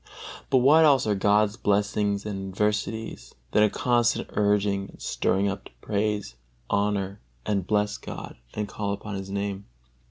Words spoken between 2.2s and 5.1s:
and adversities than a constant urging and